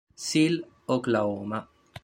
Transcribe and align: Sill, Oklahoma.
Sill, 0.23 0.63
Oklahoma. 0.87 1.67